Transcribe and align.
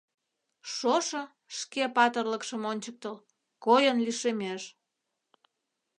Шошо, 0.75 1.23
шке 1.57 1.83
патырлыкшым 1.95 2.61
ончыктыл, 2.71 3.15
койын 3.65 3.97
лишемеш. 4.05 4.61